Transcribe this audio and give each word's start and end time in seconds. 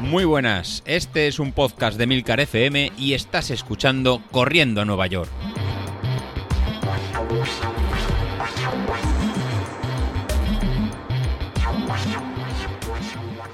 Muy 0.00 0.24
buenas, 0.24 0.82
este 0.86 1.26
es 1.26 1.38
un 1.38 1.52
podcast 1.52 1.98
de 1.98 2.06
Milcar 2.06 2.40
FM 2.40 2.92
y 2.96 3.14
estás 3.14 3.50
escuchando 3.50 4.22
Corriendo 4.30 4.80
a 4.80 4.84
Nueva 4.84 5.06
York. 5.08 5.30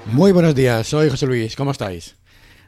Muy 0.05 0.31
buenos 0.31 0.53
días, 0.53 0.85
soy 0.87 1.09
José 1.09 1.25
Luis, 1.25 1.55
¿cómo 1.55 1.71
estáis? 1.71 2.15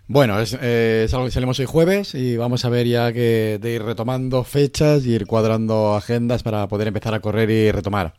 Bueno, 0.08 0.40
es, 0.40 0.58
eh, 0.62 1.08
salimos 1.10 1.60
hoy 1.60 1.66
jueves 1.66 2.16
y 2.16 2.38
vamos 2.38 2.66
a 2.66 2.70
ver 2.70 2.88
ya 2.88 3.14
que 3.14 3.60
de 3.62 3.72
ir 3.72 3.84
retomando 3.84 4.44
fechas 4.44 5.06
y 5.06 5.14
ir 5.14 5.26
cuadrando 5.26 5.96
agendas 5.96 6.44
para 6.44 6.68
poder 6.68 6.88
empezar 6.88 7.14
a 7.14 7.22
correr 7.22 7.50
y 7.50 7.72
retomar. 7.72 8.14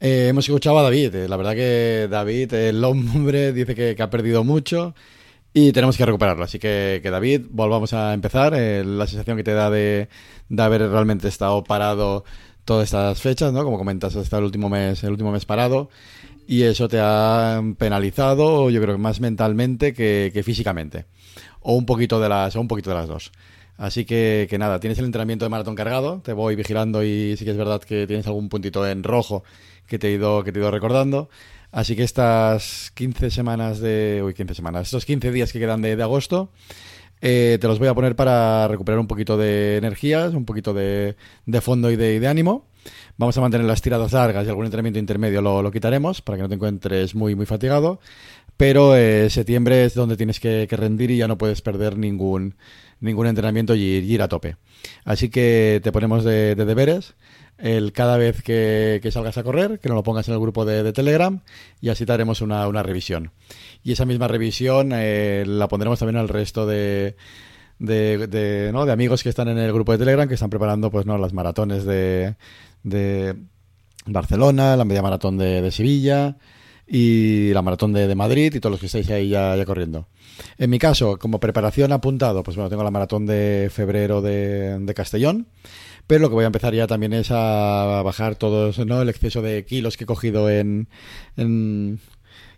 Eh, 0.00 0.28
hemos 0.28 0.46
escuchado 0.46 0.78
a 0.78 0.82
David, 0.82 1.14
eh, 1.14 1.28
la 1.28 1.36
verdad 1.36 1.54
que 1.54 2.08
David, 2.10 2.52
el 2.54 2.84
hombre, 2.84 3.52
dice 3.54 3.74
que, 3.74 4.00
ha 4.00 4.10
perdido 4.10 4.44
mucho 4.44 4.94
y 5.52 5.72
tenemos 5.72 5.96
que 5.96 6.06
recuperarlo. 6.06 6.44
Así 6.44 6.58
que, 6.58 7.00
David, 7.02 7.46
volvamos 7.50 7.92
a 7.92 8.14
empezar. 8.14 8.52
la 8.52 9.06
sensación 9.06 9.36
que 9.36 9.44
te 9.44 9.54
da 9.54 9.70
de, 9.70 10.08
de 10.48 10.62
haber 10.62 10.82
realmente 10.90 11.28
estado 11.28 11.64
parado 11.64 12.24
todas 12.64 12.84
estas 12.84 13.20
fechas, 13.20 13.52
¿no? 13.52 13.64
Como 13.64 13.78
comentas, 13.78 14.16
hasta 14.16 14.38
el 14.38 14.44
último 14.44 14.68
mes, 14.68 15.02
el 15.04 15.12
último 15.12 15.32
mes 15.32 15.44
parado 15.44 15.88
y 16.46 16.62
eso 16.62 16.88
te 16.88 16.98
ha 17.00 17.60
penalizado, 17.76 18.70
yo 18.70 18.80
creo 18.80 18.94
que 18.94 19.00
más 19.00 19.20
mentalmente 19.20 19.92
que, 19.92 20.42
físicamente. 20.44 21.06
O 21.60 21.74
un 21.74 21.86
poquito 21.86 22.20
de 22.20 22.28
las, 22.28 22.54
o 22.54 22.60
un 22.60 22.68
poquito 22.68 22.90
de 22.90 22.96
las 22.96 23.08
dos. 23.08 23.32
Así 23.76 24.04
que, 24.04 24.46
que, 24.48 24.58
nada, 24.58 24.80
tienes 24.80 24.98
el 24.98 25.04
entrenamiento 25.04 25.44
de 25.44 25.50
maratón 25.50 25.74
cargado, 25.74 26.20
te 26.24 26.32
voy 26.32 26.56
vigilando 26.56 27.04
y 27.04 27.36
sí 27.36 27.44
que 27.44 27.50
es 27.50 27.56
verdad 27.56 27.82
que 27.82 28.06
tienes 28.06 28.26
algún 28.26 28.48
puntito 28.48 28.86
en 28.86 29.02
rojo 29.02 29.44
que 29.86 29.98
te 29.98 30.08
he 30.08 30.12
ido, 30.12 30.42
que 30.44 30.52
te 30.52 30.58
he 30.58 30.62
ido 30.62 30.70
recordando. 30.70 31.28
Así 31.72 31.94
que 31.94 32.04
estas 32.04 32.90
15 32.94 33.30
semanas 33.30 33.80
de. 33.80 34.22
Uy, 34.24 34.34
15 34.34 34.54
semanas. 34.54 34.86
Estos 34.86 35.04
15 35.04 35.30
días 35.30 35.52
que 35.52 35.58
quedan 35.58 35.82
de, 35.82 36.02
agosto. 36.02 36.50
Eh, 37.20 37.58
te 37.60 37.66
los 37.66 37.78
voy 37.78 37.88
a 37.88 37.94
poner 37.94 38.14
para 38.14 38.68
recuperar 38.68 38.98
un 39.00 39.06
poquito 39.06 39.36
de 39.36 39.76
energías, 39.78 40.34
un 40.34 40.44
poquito 40.44 40.74
de, 40.74 41.16
de 41.46 41.60
fondo 41.60 41.90
y 41.90 41.96
de, 41.96 42.20
de 42.20 42.28
ánimo. 42.28 42.66
Vamos 43.18 43.36
a 43.38 43.40
mantener 43.40 43.66
las 43.66 43.82
tiradas 43.82 44.12
largas 44.12 44.46
y 44.46 44.48
algún 44.48 44.66
entrenamiento 44.66 44.98
intermedio 44.98 45.40
lo, 45.42 45.70
quitaremos 45.70 46.22
para 46.22 46.36
que 46.36 46.42
no 46.42 46.48
te 46.48 46.54
encuentres 46.54 47.14
muy, 47.14 47.34
muy 47.34 47.46
fatigado. 47.46 48.00
Pero 48.56 48.96
eh, 48.96 49.28
septiembre 49.30 49.84
es 49.84 49.94
donde 49.94 50.16
tienes 50.16 50.40
que, 50.40 50.66
rendir 50.70 51.10
y 51.10 51.18
ya 51.18 51.28
no 51.28 51.36
puedes 51.38 51.60
perder 51.60 51.98
ningún, 51.98 52.56
ningún 53.00 53.26
entrenamiento 53.26 53.74
y, 53.74 53.82
ir 53.82 54.22
a 54.22 54.28
tope. 54.28 54.56
Así 55.04 55.28
que 55.28 55.80
te 55.82 55.92
ponemos 55.92 56.24
de, 56.24 56.54
deberes 56.54 57.14
el 57.58 57.92
cada 57.92 58.16
vez 58.16 58.42
que, 58.42 59.00
salgas 59.12 59.38
a 59.38 59.42
correr, 59.42 59.78
que 59.80 59.88
nos 59.88 59.96
lo 59.96 60.02
pongas 60.02 60.28
en 60.28 60.34
el 60.34 60.40
grupo 60.40 60.64
de, 60.64 60.92
Telegram 60.92 61.40
y 61.80 61.90
así 61.90 62.06
te 62.06 62.12
haremos 62.12 62.40
una, 62.40 62.82
revisión. 62.82 63.32
Y 63.82 63.92
esa 63.92 64.04
misma 64.04 64.28
revisión 64.28 64.90
eh, 64.94 65.44
la 65.46 65.68
pondremos 65.68 65.98
también 65.98 66.16
al 66.16 66.28
resto 66.28 66.66
de, 66.66 67.16
de, 67.78 68.70
¿no? 68.72 68.86
de 68.86 68.92
amigos 68.92 69.22
que 69.22 69.28
están 69.28 69.48
en 69.48 69.58
el 69.58 69.72
grupo 69.72 69.92
de 69.92 69.98
Telegram 69.98 70.28
que 70.28 70.34
están 70.34 70.50
preparando 70.50 70.90
pues 70.90 71.06
no 71.06 71.18
las 71.18 71.32
maratones 71.32 71.84
de, 71.84 72.36
de 72.82 73.36
Barcelona, 74.06 74.76
la 74.76 74.84
media 74.84 75.02
maratón 75.02 75.36
de, 75.36 75.70
Sevilla 75.70 76.36
y 76.86 77.52
la 77.52 77.62
maratón 77.62 77.92
de, 77.92 78.14
Madrid 78.14 78.54
y 78.54 78.60
todos 78.60 78.72
los 78.72 78.80
que 78.80 78.86
estáis 78.86 79.10
ahí 79.10 79.28
ya, 79.28 79.64
corriendo. 79.64 80.06
En 80.58 80.70
mi 80.70 80.78
caso, 80.78 81.18
como 81.18 81.40
preparación 81.40 81.92
apuntado, 81.92 82.42
pues 82.42 82.56
bueno, 82.56 82.70
tengo 82.70 82.84
la 82.84 82.90
maratón 82.90 83.26
de 83.26 83.68
febrero 83.72 84.22
de, 84.22 84.92
Castellón, 84.94 85.48
pero 86.06 86.20
lo 86.20 86.28
que 86.28 86.34
voy 86.34 86.44
a 86.44 86.48
empezar 86.48 86.74
ya 86.74 86.86
también 86.86 87.12
es 87.12 87.30
a 87.30 88.02
bajar 88.04 88.36
todos, 88.36 88.78
¿no? 88.78 89.02
El 89.02 89.08
exceso 89.08 89.42
de 89.42 89.64
kilos 89.64 89.96
que 89.96 90.04
he 90.04 90.06
cogido 90.06 90.48
en, 90.48 90.88
en, 91.36 91.98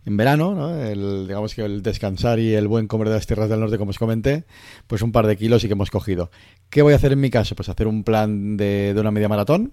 en 0.04 0.16
verano, 0.16 0.54
¿no? 0.54 0.78
El, 0.82 1.26
digamos 1.26 1.54
que 1.54 1.62
el 1.62 1.82
descansar 1.82 2.38
y 2.38 2.54
el 2.54 2.68
buen 2.68 2.86
comer 2.86 3.08
de 3.08 3.14
las 3.14 3.26
tierras 3.26 3.48
del 3.48 3.60
norte, 3.60 3.78
como 3.78 3.90
os 3.90 3.98
comenté, 3.98 4.44
pues 4.86 5.00
un 5.00 5.12
par 5.12 5.26
de 5.26 5.36
kilos 5.38 5.64
y 5.64 5.68
que 5.68 5.72
hemos 5.72 5.90
cogido. 5.90 6.30
¿Qué 6.68 6.82
voy 6.82 6.92
a 6.92 6.96
hacer 6.96 7.12
en 7.12 7.20
mi 7.20 7.30
caso? 7.30 7.54
Pues 7.54 7.70
hacer 7.70 7.86
un 7.86 8.04
plan 8.04 8.58
de, 8.58 8.92
de 8.92 9.00
una 9.00 9.10
media 9.10 9.28
maratón, 9.28 9.72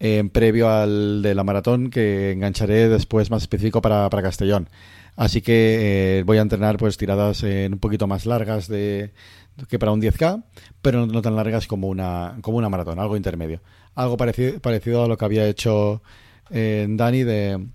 en 0.00 0.30
previo 0.30 0.70
al 0.70 1.22
de 1.22 1.34
la 1.34 1.44
maratón 1.44 1.90
que 1.90 2.32
engancharé 2.32 2.88
después 2.88 3.30
más 3.30 3.42
específico 3.42 3.82
para, 3.82 4.08
Castellón. 4.10 4.68
Así 5.14 5.42
que 5.42 6.18
eh, 6.18 6.22
voy 6.24 6.38
a 6.38 6.40
entrenar 6.40 6.78
pues 6.78 6.96
tiradas 6.96 7.42
en 7.42 7.74
un 7.74 7.78
poquito 7.78 8.06
más 8.06 8.24
largas 8.24 8.66
de, 8.66 9.12
que 9.68 9.78
para 9.78 9.92
un 9.92 10.00
10K, 10.00 10.42
pero 10.80 11.06
no 11.06 11.20
tan 11.20 11.36
largas 11.36 11.66
como 11.66 11.88
una, 11.88 12.38
como 12.40 12.56
una 12.56 12.70
maratón, 12.70 12.98
algo 12.98 13.16
intermedio. 13.16 13.60
Algo 13.94 14.16
parecido, 14.16 14.58
parecido 14.60 15.04
a 15.04 15.08
lo 15.08 15.18
que 15.18 15.24
había 15.26 15.46
hecho 15.46 16.02
eh, 16.50 16.86
Dani 16.88 17.22
de, 17.22 17.66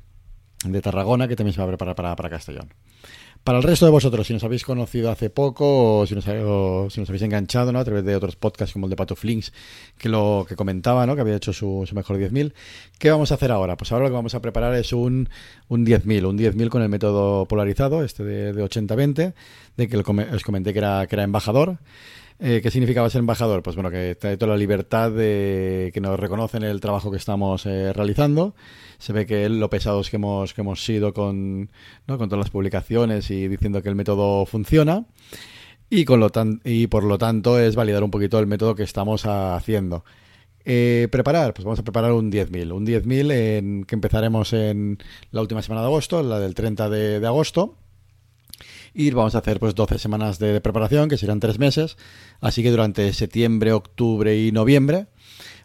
de 0.66 0.82
Tarragona, 0.82 1.28
que 1.28 1.36
también 1.36 1.54
se 1.54 1.60
va 1.60 1.66
a 1.66 1.70
preparar 1.70 1.96
para, 1.96 2.16
para 2.16 2.30
Castellón. 2.30 2.70
Para 3.46 3.60
el 3.60 3.64
resto 3.64 3.86
de 3.86 3.92
vosotros, 3.92 4.26
si 4.26 4.34
nos 4.34 4.44
habéis 4.44 4.66
conocido 4.66 5.12
hace 5.12 5.30
poco 5.30 6.00
o 6.00 6.08
si 6.08 6.16
nos, 6.16 6.24
si 6.24 7.00
nos 7.00 7.10
habéis 7.10 7.22
enganchado 7.22 7.72
¿no? 7.72 7.78
a 7.78 7.86
través 7.86 8.04
de 8.04 8.16
otros 8.16 8.36
podcasts 8.36 8.74
como 8.74 8.88
el 8.88 8.90
de 8.90 8.96
Pato 8.96 9.16
Flinks, 9.16 9.54
que 10.00 10.10
lo 10.10 10.48
que 10.50 10.56
comentaba, 10.56 11.06
¿no? 11.06 11.14
que 11.14 11.22
había 11.22 11.36
hecho 11.36 11.54
su, 11.54 11.84
su 11.88 11.94
mejor 11.94 12.18
10.000, 12.18 12.54
¿qué 12.98 13.12
vamos 13.12 13.32
a 13.32 13.36
hacer 13.36 13.52
ahora? 13.52 13.78
Pues 13.78 13.92
ahora 13.92 14.06
lo 14.06 14.10
que 14.10 14.16
vamos 14.16 14.34
a 14.34 14.42
preparar 14.42 14.74
es 14.74 14.94
un, 14.94 15.30
un 15.68 15.86
10.000, 15.86 16.26
un 16.26 16.40
10.000 16.40 16.70
con 16.70 16.82
el 16.82 16.90
método 16.90 17.46
polarizado, 17.46 18.04
este 18.04 18.24
de, 18.24 18.52
de 18.52 18.64
80-20, 18.64 19.36
de 19.78 19.88
que 19.88 19.98
os 19.98 20.44
comenté 20.44 20.74
que 20.74 20.80
era, 20.80 21.06
que 21.06 21.16
era 21.16 21.22
embajador. 21.22 21.78
Eh, 22.38 22.60
¿Qué 22.62 22.70
significaba 22.70 23.10
ser 23.10 23.20
embajador? 23.20 23.64
Pues 23.64 23.76
bueno, 23.78 23.90
que 23.90 24.18
hay 24.22 24.38
toda 24.38 24.52
la 24.52 24.58
libertad 24.58 25.10
de 25.12 25.92
que 25.94 26.02
nos 26.02 26.20
reconocen 26.20 26.64
el 26.64 26.82
trabajo 26.82 27.10
que 27.10 27.18
estamos 27.18 27.66
eh, 27.66 27.94
realizando. 27.94 28.56
Se 28.98 29.14
ve 29.14 29.26
que 29.26 29.48
lo 29.48 29.70
pesados 29.70 30.10
que 30.10 30.18
hemos, 30.18 30.54
que 30.54 30.62
hemos 30.62 30.84
sido 30.84 31.14
con, 31.14 31.70
¿no? 32.08 32.18
con 32.18 32.28
todas 32.28 32.46
las 32.46 32.50
publicaciones 32.50 33.32
y 33.32 33.48
diciendo 33.48 33.82
que 33.82 33.90
el 33.90 33.96
método 33.96 34.46
funciona. 34.46 35.06
Y, 35.90 36.04
con 36.04 36.20
lo 36.20 36.30
tan, 36.30 36.62
y 36.66 36.88
por 36.88 37.04
lo 37.04 37.18
tanto 37.18 37.60
es 37.60 37.76
validar 37.76 38.04
un 38.04 38.12
poquito 38.12 38.40
el 38.40 38.48
método 38.48 38.76
que 38.76 38.84
estamos 38.84 39.26
haciendo. 39.26 40.04
Eh, 40.66 41.08
preparar, 41.12 41.54
pues 41.54 41.64
vamos 41.64 41.80
a 41.80 41.84
preparar 41.84 42.12
un 42.12 42.32
10.000. 42.32 42.74
Un 42.74 42.86
10.000 42.86 43.32
en, 43.32 43.84
que 43.86 43.96
empezaremos 43.96 44.52
en 44.54 44.98
la 45.32 45.42
última 45.42 45.62
semana 45.62 45.82
de 45.82 45.88
agosto, 45.88 46.22
la 46.24 46.40
del 46.40 46.56
30 46.56 46.90
de, 46.90 47.20
de 47.20 47.28
agosto 47.28 47.78
y 48.94 49.12
vamos 49.12 49.36
a 49.36 49.40
hacer 49.40 49.60
pues 49.60 49.76
12 49.76 50.00
semanas 50.00 50.40
de, 50.40 50.62
preparación, 50.62 51.10
que 51.10 51.18
serán 51.18 51.40
3 51.40 51.60
meses. 51.60 51.98
Así 52.42 52.64
que 52.64 52.72
durante 52.72 53.12
septiembre, 53.14 53.74
octubre 53.74 54.38
y 54.38 54.52
noviembre, 54.52 55.08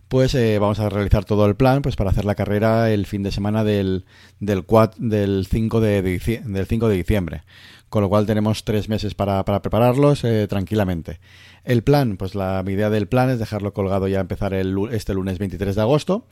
pues 0.09 0.34
eh, 0.34 0.59
vamos 0.59 0.81
a 0.81 0.89
realizar 0.89 1.25
todo 1.25 1.47
el 1.47 1.55
plan 1.55 1.83
pues 1.83 1.95
para 1.97 2.11
hacer 2.11 2.25
la 2.25 2.34
carrera 2.34 2.91
el 2.91 3.06
fin 3.06 3.23
de 3.23 3.31
semana 3.31 3.62
del, 3.62 4.05
del, 4.41 4.65
del, 4.99 5.47
5, 5.49 5.81
de, 5.81 6.03
del 6.03 6.67
5 6.67 6.89
de 6.89 6.97
diciembre. 6.97 7.43
Con 7.89 8.03
lo 8.03 8.09
cual 8.09 8.27
tenemos 8.27 8.65
3 8.65 8.89
meses 8.89 9.15
para, 9.15 9.45
para 9.45 9.62
prepararlos 9.62 10.25
eh, 10.25 10.47
tranquilamente. 10.49 11.21
El 11.65 11.83
plan, 11.83 12.17
pues 12.17 12.34
la 12.34 12.65
idea 12.67 12.91
del 12.91 13.09
plan 13.09 13.31
es 13.31 13.39
dejarlo 13.39 13.73
colgado 13.73 14.09
ya 14.09 14.21
empezar 14.21 14.55
el, 14.55 14.77
este 14.93 15.15
lunes 15.15 15.39
23 15.39 15.75
de 15.75 15.81
agosto 15.81 16.27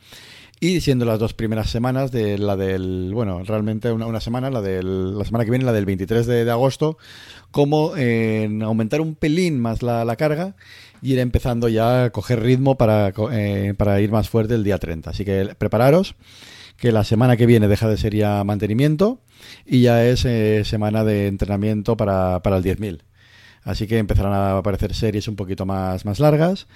y 0.60 0.80
siendo 0.80 1.04
las 1.04 1.18
dos 1.18 1.34
primeras 1.34 1.70
semanas 1.70 2.10
de 2.10 2.36
la 2.38 2.56
del, 2.56 3.12
bueno, 3.14 3.42
realmente 3.44 3.92
una, 3.92 4.06
una 4.06 4.20
semana, 4.20 4.50
la 4.50 4.60
del, 4.60 5.16
la 5.16 5.24
semana 5.24 5.44
que 5.44 5.50
viene, 5.50 5.64
la 5.64 5.72
del 5.72 5.86
23 5.86 6.26
de, 6.26 6.50
agosto, 6.50 6.98
como 7.50 7.96
en 7.96 8.62
aumentar 8.62 9.00
un 9.00 9.14
pelín 9.14 9.60
más 9.60 9.82
la, 9.82 10.04
la, 10.04 10.16
carga 10.16 10.56
y 11.00 11.12
ir 11.12 11.20
empezando 11.20 11.68
ya 11.68 12.04
a 12.04 12.10
coger 12.10 12.42
ritmo 12.42 12.76
para, 12.76 13.12
eh, 13.32 13.74
para 13.76 14.00
ir 14.00 14.10
más 14.10 14.28
fuerte 14.28 14.54
el 14.54 14.64
día 14.64 14.78
30. 14.78 15.10
Así 15.10 15.24
que 15.24 15.54
prepararos, 15.56 16.16
que 16.76 16.90
la 16.90 17.04
semana 17.04 17.36
que 17.36 17.46
viene 17.46 17.68
deja 17.68 17.88
de 17.88 17.96
ser 17.96 18.14
ya 18.14 18.42
mantenimiento 18.42 19.20
y 19.64 19.82
ya 19.82 20.04
es 20.04 20.24
eh, 20.24 20.62
semana 20.64 21.04
de 21.04 21.28
entrenamiento 21.28 21.96
para, 21.96 22.42
para 22.42 22.56
el 22.56 22.64
10.000. 22.64 23.02
Así 23.62 23.86
que 23.86 23.98
empezarán 23.98 24.32
a 24.32 24.58
aparecer 24.58 24.94
series 24.94 25.28
un 25.28 25.36
poquito 25.36 25.66
más, 25.66 26.04
más 26.04 26.20
largas 26.20 26.66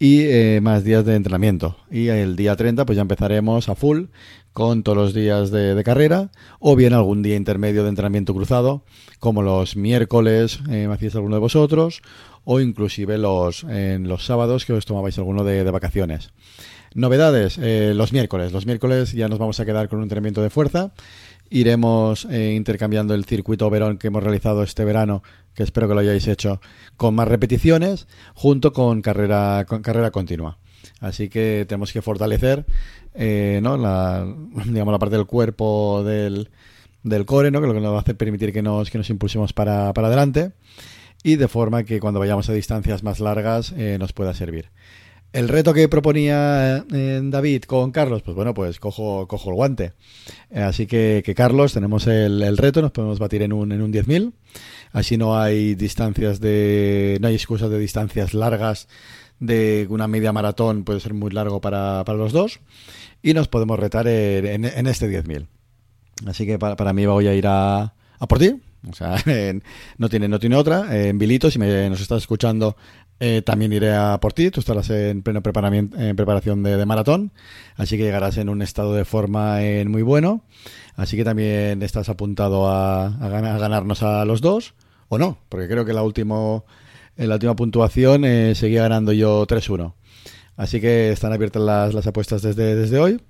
y 0.00 0.22
eh, 0.22 0.60
más 0.62 0.82
días 0.82 1.04
de 1.04 1.14
entrenamiento. 1.14 1.76
Y 1.90 2.08
el 2.08 2.34
día 2.34 2.56
30 2.56 2.86
pues 2.86 2.96
ya 2.96 3.02
empezaremos 3.02 3.68
a 3.68 3.74
full 3.76 4.06
con 4.54 4.82
todos 4.82 4.96
los 4.96 5.14
días 5.14 5.50
de, 5.52 5.80
carrera 5.84 6.30
o 6.58 6.74
bien 6.74 6.94
algún 6.94 7.22
día 7.22 7.36
intermedio 7.36 7.82
de 7.84 7.90
entrenamiento 7.90 8.34
cruzado 8.34 8.82
como 9.20 9.42
los 9.42 9.76
miércoles, 9.76 10.60
eh, 10.70 10.88
me 10.88 10.94
hacéis 10.94 11.14
alguno 11.14 11.36
de 11.36 11.40
vosotros 11.40 12.00
o 12.44 12.60
inclusive 12.60 13.18
los, 13.18 13.64
en 13.64 14.08
los 14.08 14.24
sábados 14.24 14.64
que 14.64 14.72
os 14.72 14.86
tomabais 14.86 15.18
alguno 15.18 15.44
de, 15.44 15.70
vacaciones. 15.70 16.32
Novedades, 16.94 17.58
eh, 17.58 17.92
los 17.94 18.12
miércoles. 18.12 18.50
Los 18.50 18.66
miércoles 18.66 19.12
ya 19.12 19.28
nos 19.28 19.38
vamos 19.38 19.60
a 19.60 19.66
quedar 19.66 19.88
con 19.88 19.98
un 19.98 20.04
entrenamiento 20.04 20.42
de 20.42 20.50
fuerza 20.50 20.92
iremos 21.50 22.26
eh, 22.26 22.54
intercambiando 22.54 23.12
el 23.12 23.24
circuito 23.24 23.68
Verón 23.68 23.98
que 23.98 24.06
hemos 24.06 24.22
realizado 24.22 24.62
este 24.62 24.84
verano, 24.84 25.22
que 25.54 25.64
espero 25.64 25.88
que 25.88 25.94
lo 25.94 26.00
hayáis 26.00 26.28
hecho, 26.28 26.60
con 26.96 27.14
más 27.16 27.26
repeticiones, 27.26 28.06
junto 28.34 28.72
con 28.72 29.02
carrera, 29.02 29.66
carrera 29.90 30.10
continua. 30.10 30.58
Así 31.00 31.28
que 31.28 31.64
tenemos 31.68 31.92
que 31.92 32.02
fortalecer 32.02 32.64
eh, 33.14 33.60
¿no? 33.62 33.76
la, 33.76 34.24
digamos, 34.66 34.92
la 34.92 34.98
parte 34.98 35.16
del 35.16 35.26
cuerpo 35.26 36.02
del, 36.04 36.50
del 37.02 37.26
core, 37.26 37.50
¿no? 37.50 37.60
que 37.60 37.66
lo 37.66 37.74
que 37.74 37.80
nos 37.80 37.92
va 37.92 37.98
a 37.98 38.00
hacer 38.00 38.16
permitir 38.16 38.52
que 38.52 38.62
nos, 38.62 38.90
que 38.90 38.98
nos 38.98 39.10
impulsemos 39.10 39.52
para, 39.52 39.92
para 39.92 40.08
adelante 40.08 40.52
y 41.22 41.36
de 41.36 41.48
forma 41.48 41.84
que 41.84 42.00
cuando 42.00 42.20
vayamos 42.20 42.48
a 42.48 42.52
distancias 42.52 43.02
más 43.02 43.20
largas 43.20 43.72
eh, 43.76 43.96
nos 43.98 44.12
pueda 44.12 44.34
servir. 44.34 44.70
El 45.32 45.48
reto 45.48 45.72
que 45.72 45.88
proponía 45.88 46.84
eh, 46.92 47.20
David 47.22 47.62
con 47.62 47.92
Carlos, 47.92 48.22
pues 48.22 48.34
bueno, 48.34 48.52
pues 48.52 48.80
cojo, 48.80 49.28
cojo 49.28 49.50
el 49.50 49.54
guante. 49.54 49.92
Así 50.52 50.88
que, 50.88 51.22
que, 51.24 51.36
Carlos, 51.36 51.72
tenemos 51.72 52.08
el, 52.08 52.42
el, 52.42 52.56
reto, 52.56 52.82
nos 52.82 52.90
podemos 52.90 53.20
batir 53.20 53.42
en 53.42 53.52
un, 53.52 53.70
en 53.70 53.80
un 53.80 53.92
10.000. 53.92 54.32
Así 54.92 55.16
no 55.16 55.38
hay 55.38 55.76
distancias 55.76 56.40
de. 56.40 57.18
No 57.20 57.28
hay 57.28 57.34
excusas 57.34 57.70
de 57.70 57.78
distancias 57.78 58.34
largas, 58.34 58.88
de 59.40 59.86
una 59.90 60.06
media 60.06 60.32
maratón 60.32 60.84
puede 60.84 61.00
ser 61.00 61.14
muy 61.14 61.30
largo 61.30 61.60
para, 61.60 62.04
para 62.04 62.18
los 62.18 62.32
dos. 62.32 62.60
Y 63.22 63.34
nos 63.34 63.48
podemos 63.48 63.78
retar 63.78 64.06
en, 64.06 64.64
en, 64.64 64.86
este 64.86 65.08
10.000. 65.10 65.46
Así 66.26 66.46
que 66.46 66.58
para, 66.58 66.76
para, 66.76 66.92
mí 66.92 67.04
voy 67.04 67.26
a 67.26 67.34
ir 67.34 67.46
a, 67.46 67.82
a 68.18 68.28
por 68.28 68.38
ti. 68.38 68.60
O 68.88 68.94
sea, 68.94 69.16
no 69.98 70.08
tiene, 70.08 70.28
no 70.28 70.38
tiene 70.38 70.56
otra. 70.56 70.96
En 70.96 71.18
Vilito, 71.18 71.50
si 71.50 71.58
me, 71.58 71.90
nos 71.90 72.00
estás 72.00 72.22
escuchando, 72.22 72.76
eh, 73.22 73.42
también 73.42 73.72
iré 73.72 73.94
a 73.94 74.18
por 74.18 74.32
ti, 74.32 74.50
tú 74.50 74.60
estarás 74.60 74.88
en 74.88 75.22
pleno 75.22 75.42
en 75.44 76.16
preparación 76.16 76.62
de, 76.62 76.78
de, 76.78 76.86
maratón, 76.86 77.32
así 77.76 77.98
que 77.98 78.04
llegarás 78.04 78.38
en 78.38 78.48
un 78.48 78.62
estado 78.62 78.94
de 78.94 79.04
forma 79.04 79.62
en 79.62 79.90
muy 79.90 80.00
bueno, 80.00 80.42
así 80.96 81.18
que 81.18 81.24
también 81.24 81.82
estás 81.82 82.08
apuntado 82.08 82.70
a, 82.70 83.08
a, 83.08 83.28
ganar, 83.28 83.56
a 83.56 83.58
ganarnos 83.58 84.02
a 84.02 84.24
los 84.24 84.40
dos, 84.40 84.72
o 85.10 85.18
no, 85.18 85.36
porque 85.50 85.68
creo 85.68 85.84
que 85.84 85.92
la, 85.92 86.02
último, 86.02 86.64
en 87.16 87.28
la 87.28 87.34
última 87.34 87.56
puntuación 87.56 88.24
eh, 88.24 88.54
seguía 88.54 88.82
ganando 88.82 89.12
yo 89.12 89.46
3-1. 89.46 89.94
Así 90.56 90.80
que 90.80 91.10
están 91.10 91.32
abiertas 91.32 91.62
las, 91.62 91.94
las 91.94 92.06
apuestas 92.06 92.42
desde, 92.42 92.76
desde 92.76 92.98
hoy. 92.98 93.20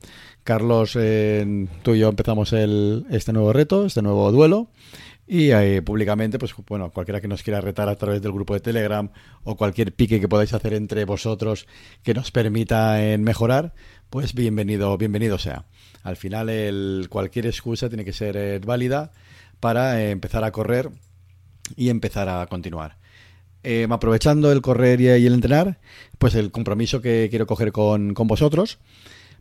Carlos, 0.42 0.96
eh, 0.98 1.68
tú 1.82 1.94
y 1.94 2.00
yo 2.00 2.08
empezamos 2.08 2.52
el, 2.52 3.06
este 3.10 3.32
nuevo 3.32 3.52
reto, 3.52 3.86
este 3.86 4.02
nuevo 4.02 4.30
duelo. 4.32 4.70
Y 5.32 5.52
públicamente, 5.82 6.40
pues 6.40 6.52
bueno, 6.66 6.90
cualquiera 6.90 7.20
que 7.20 7.28
nos 7.28 7.44
quiera 7.44 7.60
retar 7.60 7.88
a 7.88 7.94
través 7.94 8.20
del 8.20 8.32
grupo 8.32 8.52
de 8.54 8.58
Telegram 8.58 9.10
o 9.44 9.56
cualquier 9.56 9.94
pique 9.94 10.18
que 10.18 10.26
podáis 10.26 10.52
hacer 10.54 10.74
entre 10.74 11.04
vosotros 11.04 11.68
que 12.02 12.14
nos 12.14 12.32
permita 12.32 12.98
mejorar, 13.20 13.72
pues 14.10 14.34
bienvenido, 14.34 14.98
bienvenido 14.98 15.38
sea. 15.38 15.66
Al 16.02 16.16
final, 16.16 16.48
el, 16.48 17.06
cualquier 17.10 17.46
excusa 17.46 17.88
tiene 17.88 18.04
que 18.04 18.12
ser 18.12 18.36
eh, 18.36 18.58
válida 18.58 19.12
para 19.60 20.00
eh, 20.00 20.10
empezar 20.10 20.44
a 20.44 20.50
correr 20.50 20.90
y 21.76 21.90
empezar 21.90 22.28
a 22.28 22.46
continuar. 22.46 22.96
Eh, 23.62 23.86
aprovechando 23.90 24.50
el 24.52 24.62
correr 24.62 25.00
y 25.02 25.08
el 25.08 25.34
entrenar, 25.34 25.78
pues 26.18 26.34
el 26.34 26.50
compromiso 26.50 27.02
que 27.02 27.28
quiero 27.28 27.46
coger 27.46 27.72
con, 27.72 28.14
vosotros 28.14 28.78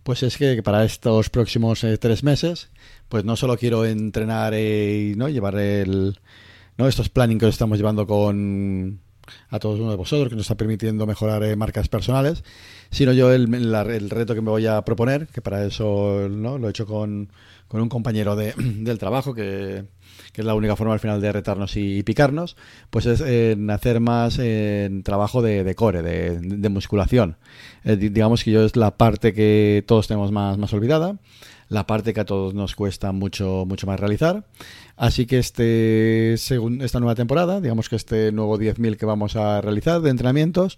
pues 0.04 0.24
es 0.24 0.38
que 0.38 0.64
para 0.64 0.86
estos 0.86 1.30
próximos 1.30 1.84
eh, 1.84 1.98
tres 1.98 2.24
meses, 2.24 2.70
pues 3.10 3.26
no 3.26 3.36
solo 3.36 3.58
quiero 3.58 3.86
entrenar 3.86 4.54
eh, 4.54 5.12
y 5.12 5.16
¿no? 5.16 5.30
llevar 5.30 5.56
el, 5.58 6.18
¿no? 6.78 6.88
estos 6.88 7.10
planning 7.10 7.38
que 7.38 7.48
estamos 7.48 7.78
llevando 7.78 8.08
con 8.08 9.02
a 9.50 9.60
todos 9.60 9.80
uno 9.80 9.92
de 9.92 9.98
vosotros, 9.98 10.30
que 10.30 10.36
nos 10.36 10.44
está 10.46 10.56
permitiendo 10.56 11.06
mejorar 11.06 11.44
eh, 11.44 11.56
marcas 11.56 11.88
personales, 11.88 12.44
sino 12.92 13.14
yo 13.14 13.32
el, 13.32 13.54
el, 13.54 14.10
reto 14.10 14.34
que 14.34 14.42
me 14.42 14.50
voy 14.50 14.66
a 14.66 14.82
proponer, 14.84 15.28
que 15.28 15.42
para 15.42 15.66
eso 15.66 16.28
¿no? 16.30 16.58
lo 16.58 16.68
he 16.68 16.72
hecho 16.72 16.86
con, 16.86 17.30
con 17.68 17.82
un 17.82 17.90
compañero 17.90 18.36
de, 18.36 18.54
del 18.58 18.98
trabajo 18.98 19.34
que 19.34 19.86
que 20.34 20.42
es 20.42 20.46
la 20.46 20.56
única 20.56 20.76
forma 20.76 20.94
al 20.94 21.00
final 21.00 21.22
de 21.22 21.32
retarnos 21.32 21.76
y, 21.76 22.04
picarnos, 22.04 22.56
pues 22.90 23.06
es 23.06 23.22
en 23.22 23.70
hacer 23.70 24.00
más 24.00 24.40
trabajo 25.04 25.42
de, 25.42 25.76
core, 25.76 26.02
de, 26.02 26.40
de 26.40 26.70
musculación. 26.70 27.38
Eh, 27.84 27.96
digamos 27.96 28.44
que 28.44 28.52
yo 28.52 28.64
es 28.64 28.76
la 28.76 28.98
parte 28.98 29.34
que 29.34 29.84
todos 29.88 30.08
tenemos 30.08 30.32
más, 30.32 30.58
más 30.58 30.74
olvidada, 30.74 31.18
la 31.70 31.86
parte 31.86 32.14
que 32.14 32.20
a 32.20 32.26
todos 32.26 32.54
nos 32.54 32.76
cuesta 32.76 33.12
mucho, 33.12 33.66
mucho 33.68 33.88
más 33.88 34.00
realizar. 34.00 34.46
Así 34.98 35.26
que 35.26 35.38
este, 35.38 36.36
según 36.38 36.82
esta 36.82 37.00
nueva 37.00 37.16
temporada, 37.16 37.62
digamos 37.62 37.90
que 37.90 37.96
este 37.96 38.32
nuevo 38.32 38.58
10.000 38.58 38.98
que 38.98 39.06
vamos 39.06 39.36
a 39.36 39.62
realizar 39.62 40.02
de 40.02 40.10
entrenamientos, 40.10 40.78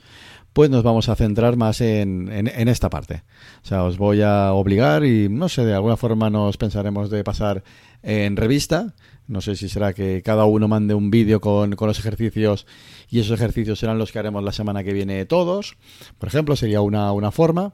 pues 0.53 0.69
nos 0.69 0.83
vamos 0.83 1.09
a 1.09 1.15
centrar 1.15 1.55
más 1.55 1.81
en, 1.81 2.31
en, 2.31 2.47
en, 2.47 2.67
esta 2.67 2.89
parte. 2.89 3.23
O 3.63 3.67
sea, 3.67 3.83
os 3.83 3.97
voy 3.97 4.21
a 4.21 4.53
obligar 4.53 5.05
y 5.05 5.29
no 5.29 5.49
sé, 5.49 5.65
de 5.65 5.73
alguna 5.73 5.97
forma 5.97 6.29
nos 6.29 6.57
pensaremos 6.57 7.09
de 7.09 7.23
pasar 7.23 7.63
en 8.03 8.35
revista 8.35 8.93
no 9.31 9.39
sé 9.39 9.55
si 9.55 9.69
será 9.69 9.93
que 9.93 10.21
cada 10.23 10.43
uno 10.43 10.67
mande 10.67 10.93
un 10.93 11.09
vídeo 11.09 11.39
con, 11.39 11.77
con, 11.77 11.87
los 11.87 11.97
ejercicios 11.99 12.67
y 13.09 13.19
esos 13.19 13.39
ejercicios 13.39 13.79
serán 13.79 13.97
los 13.97 14.11
que 14.11 14.19
haremos 14.19 14.43
la 14.43 14.51
semana 14.51 14.83
que 14.83 14.91
viene 14.91 15.25
todos. 15.25 15.77
Por 16.17 16.27
ejemplo, 16.27 16.57
sería 16.57 16.81
una, 16.81 17.13
una 17.13 17.31
forma. 17.31 17.73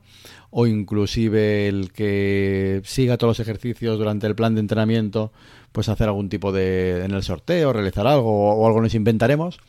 O 0.51 0.67
inclusive 0.67 1.67
el 1.67 1.91
que 1.91 2.81
siga 2.85 3.17
todos 3.17 3.31
los 3.31 3.39
ejercicios 3.39 3.97
durante 3.97 4.27
el 4.27 4.35
plan 4.35 4.53
de 4.53 4.61
entrenamiento, 4.61 5.33
pues 5.71 5.89
hacer 5.89 6.07
algún 6.07 6.29
tipo 6.29 6.51
de... 6.51 7.03
en 7.03 7.11
el 7.11 7.23
sorteo, 7.23 7.73
realizar 7.73 8.05
algo 8.05 8.51
o, 8.51 8.53
o 8.53 8.67
algo 8.67 8.79
nos 8.79 8.93
inventaremos 8.93 9.59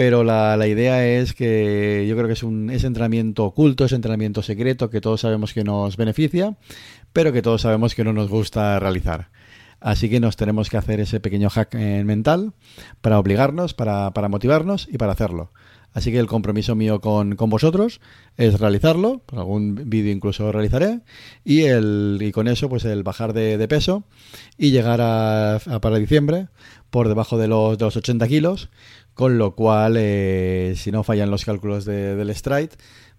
pero 0.00 0.24
la, 0.24 0.56
la, 0.56 0.66
idea 0.66 1.06
es 1.06 1.34
que 1.34 2.06
yo 2.08 2.16
creo 2.16 2.26
que 2.26 2.32
es 2.32 2.42
un 2.42 2.70
ese 2.70 2.86
entrenamiento 2.86 3.44
oculto, 3.44 3.84
ese 3.84 3.96
entrenamiento 3.96 4.40
secreto 4.42 4.88
que 4.88 5.02
todos 5.02 5.20
sabemos 5.20 5.52
que 5.52 5.62
nos 5.62 5.98
beneficia, 5.98 6.56
pero 7.12 7.34
que 7.34 7.42
todos 7.42 7.60
sabemos 7.60 7.94
que 7.94 8.02
no 8.02 8.14
nos 8.14 8.30
gusta 8.30 8.78
realizar. 8.78 9.28
Así 9.78 10.08
que 10.08 10.18
nos 10.18 10.36
tenemos 10.36 10.70
que 10.70 10.78
hacer 10.78 11.00
ese 11.00 11.20
pequeño 11.20 11.50
hack 11.50 11.74
eh, 11.74 12.02
mental 12.02 12.54
para 13.02 13.18
obligarnos, 13.18 13.74
para, 13.74 14.14
para, 14.14 14.30
motivarnos 14.30 14.88
y 14.90 14.96
para 14.96 15.12
hacerlo. 15.12 15.52
Así 15.92 16.12
que 16.12 16.18
el 16.18 16.28
compromiso 16.28 16.74
mío 16.74 17.02
con, 17.02 17.36
con 17.36 17.50
vosotros 17.50 18.00
es 18.38 18.58
realizarlo, 18.58 19.22
algún 19.32 19.74
vídeo 19.86 20.12
incluso 20.12 20.50
realizaré, 20.50 21.00
y, 21.44 21.64
el, 21.64 22.18
y 22.22 22.32
con 22.32 22.48
eso 22.48 22.70
pues 22.70 22.86
el 22.86 23.02
bajar 23.02 23.34
de, 23.34 23.58
de 23.58 23.68
peso 23.68 24.04
y 24.56 24.70
llegar 24.70 25.02
a, 25.02 25.56
a, 25.56 25.80
para 25.80 25.98
diciembre 25.98 26.48
por 26.90 27.08
debajo 27.08 27.38
de 27.38 27.48
los, 27.48 27.76
de 27.76 27.84
los 27.84 27.96
80 27.96 28.28
kilos, 28.28 28.70
con 29.14 29.38
lo 29.38 29.54
cual, 29.54 29.96
eh, 29.98 30.74
si 30.76 30.90
no 30.90 31.02
fallan 31.02 31.30
los 31.30 31.44
cálculos 31.44 31.84
de, 31.84 32.16
del 32.16 32.34
stride, 32.34 32.70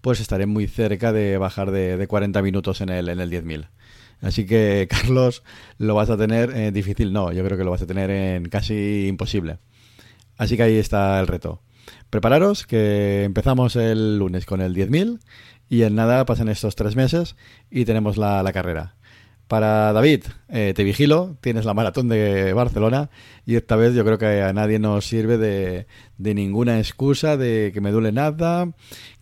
pues 0.02 0.20
estaré 0.20 0.46
muy 0.46 0.68
cerca 0.68 1.14
de 1.14 1.38
bajar 1.38 1.72
de, 1.72 1.98
de 1.98 2.08
40 2.08 2.42
minutos 2.42 2.82
en 2.82 2.90
el, 2.90 3.10
en 3.10 3.20
el 3.20 3.30
10.000. 3.30 3.68
Así 4.22 4.46
que, 4.46 4.88
Carlos, 4.90 5.44
lo 5.78 5.96
vas 5.96 6.10
a 6.10 6.18
tener 6.18 6.52
eh, 6.56 6.72
difícil, 6.72 7.14
no, 7.14 7.32
yo 7.32 7.44
creo 7.44 7.58
que 7.58 7.64
lo 7.64 7.72
vas 7.72 7.82
a 7.82 7.88
tener 7.88 8.10
en 8.10 8.50
casi 8.50 9.08
imposible. 9.08 9.60
Así 10.38 10.58
que 10.58 10.64
ahí 10.64 10.78
está 10.78 11.20
el 11.20 11.28
reto. 11.28 11.62
Prepararos, 12.10 12.66
que 12.66 13.24
empezamos 13.24 13.76
el 13.76 14.18
lunes 14.18 14.46
con 14.46 14.62
el 14.62 14.76
10.000 14.76 15.20
y 15.70 15.84
en 15.84 15.96
nada 15.96 16.26
pasan 16.26 16.50
estos 16.50 16.76
tres 16.76 16.96
meses 16.96 17.36
y 17.70 17.86
tenemos 17.86 18.18
la, 18.18 18.44
la 18.44 18.54
carrera. 18.54 18.96
Para 19.52 19.92
David, 19.92 20.24
eh, 20.48 20.72
te 20.74 20.86
vigilo, 20.86 21.36
tienes 21.42 21.66
la 21.66 21.74
maratón 21.74 22.08
de 22.08 22.54
Barcelona 22.54 23.10
y 23.46 23.58
esta 23.58 23.76
vez 23.76 23.94
yo 23.94 24.06
creo 24.06 24.18
que 24.18 24.42
a 24.44 24.54
nadie 24.54 24.80
nos 24.80 25.06
sirve 25.06 25.38
de, 25.38 25.88
de 26.18 26.34
ninguna 26.34 26.80
excusa 26.80 27.36
de 27.36 27.72
que 27.74 27.82
me 27.82 27.92
duele 27.92 28.14
nada, 28.14 28.72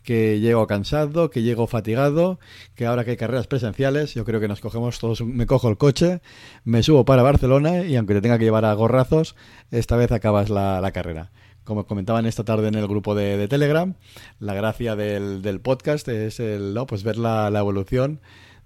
que 0.03 0.39
llego 0.39 0.67
cansado, 0.67 1.31
que 1.31 1.41
llego 1.41 1.65
fatigado, 1.65 2.39
que 2.75 2.85
ahora 2.85 3.03
que 3.05 3.09
hay 3.09 3.17
carreras 3.17 3.47
presenciales, 3.47 4.13
yo 4.13 4.23
creo 4.23 4.39
que 4.39 4.47
nos 4.47 4.61
cogemos 4.61 4.99
todos, 4.99 5.21
me 5.21 5.47
cojo 5.47 5.67
el 5.67 5.77
coche, 5.77 6.21
me 6.63 6.83
subo 6.83 7.05
para 7.05 7.23
Barcelona 7.23 7.81
y 7.85 7.95
aunque 7.95 8.13
te 8.13 8.21
tenga 8.21 8.37
que 8.37 8.45
llevar 8.45 8.65
a 8.65 8.73
gorrazos, 8.75 9.35
esta 9.71 9.95
vez 9.95 10.11
acabas 10.11 10.51
la, 10.51 10.87
carrera 10.93 11.31
como 11.63 11.87
comentaban 11.87 12.27
esta 12.27 12.43
tarde 12.43 12.67
en 12.67 12.75
el 12.75 12.87
grupo 12.87 13.15
de, 13.15 13.47
Telegram, 13.47 13.95
la 14.39 14.53
gracia 14.53 14.95
del, 14.95 15.41
del, 15.41 15.59
podcast 15.59 16.07
es 16.07 16.39
el, 16.39 16.75
¿no? 16.75 16.85
pues 16.85 17.01
ver 17.01 17.17
la 17.17 17.51
evolución 17.55 18.19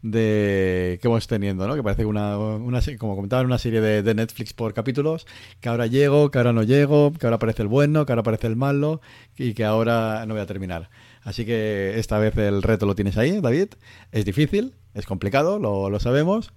de 0.03 0.99
que 1.01 1.07
vamos 1.07 1.27
teniendo, 1.27 1.65
¿no? 1.65 1.75
Que 1.75 1.81
parece 1.81 2.05
una, 2.05 2.37
una 2.37 2.81
como 2.99 3.15
comentaban, 3.15 3.45
una 3.45 3.57
serie 3.57 3.81
de, 3.81 4.13
Netflix 4.13 4.53
por 4.53 4.73
capítulos, 4.73 5.25
que 5.61 5.69
ahora 5.69 5.87
llego, 5.87 6.29
que 6.29 6.37
ahora 6.37 6.53
no 6.53 6.61
llego, 6.61 7.13
que 7.13 7.25
ahora 7.25 7.37
aparece 7.37 7.63
el 7.63 7.69
bueno, 7.69 8.05
que 8.05 8.11
ahora 8.11 8.19
aparece 8.19 8.47
el 8.47 8.57
malo 8.57 9.01
y 9.37 9.53
que 9.53 9.63
ahora 9.63 10.25
no 10.27 10.33
voy 10.33 10.43
a 10.43 10.45
terminar. 10.45 10.89
Así 11.23 11.45
que 11.45 11.97
esta 11.97 12.19
vez 12.19 12.37
el 12.37 12.61
reto 12.61 12.85
lo 12.85 12.95
tienes 12.95 13.17
ahí, 13.17 13.39
David. 13.39 13.69
Es 14.11 14.25
difícil, 14.25 14.75
es 14.93 15.05
complicado, 15.05 15.57
lo, 15.57 15.89
lo 15.89 15.99
sabemos, 16.01 16.51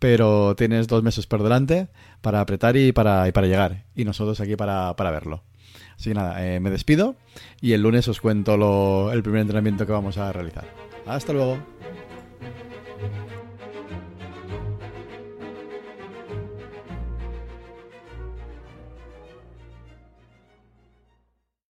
pero 0.00 0.56
tienes 0.56 0.88
dos 0.88 1.04
meses 1.04 1.28
por 1.28 1.44
delante 1.44 1.86
para 2.20 2.40
apretar 2.40 2.76
y 2.76 2.90
para, 2.90 3.28
y 3.28 3.32
para 3.32 3.46
llegar. 3.46 3.84
Y 3.94 4.04
nosotros 4.04 4.40
aquí 4.40 4.56
para, 4.56 4.96
para 4.96 5.12
verlo. 5.12 5.44
Así 5.96 6.10
que 6.10 6.14
nada, 6.14 6.44
eh, 6.44 6.58
me 6.58 6.70
despido 6.70 7.14
y 7.60 7.72
el 7.74 7.82
lunes 7.82 8.08
os 8.08 8.20
cuento 8.20 8.56
lo, 8.56 9.12
el 9.12 9.22
primer 9.22 9.42
entrenamiento 9.42 9.86
que 9.86 9.92
vamos 9.92 10.18
a 10.18 10.32
realizar. 10.32 10.64
Hasta 11.06 11.32
luego. 11.32 11.58